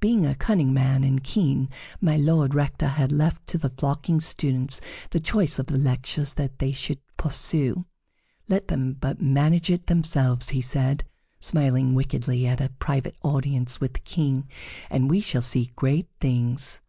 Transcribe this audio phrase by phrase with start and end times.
[0.00, 4.82] Being a cunning man and keen, My Lord Rector had left to the flocking students
[5.12, 7.86] the choice of the lectures that they should pursue.
[8.50, 11.04] "Let them but manage it themselves," he said,
[11.40, 14.46] smiling wickedly, at a private audience with the King,
[14.90, 16.82] "and we shall see great things."